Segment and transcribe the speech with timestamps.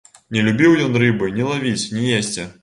[0.37, 2.49] Не любіў ён рыбы ні лавіць, ні есці.